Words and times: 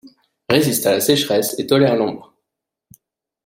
Résiste 0.49 0.87
à 0.87 0.93
la 0.93 0.99
sécheresse 0.99 1.53
et 1.59 1.67
tolère 1.67 1.95
l'ombre. 1.95 2.33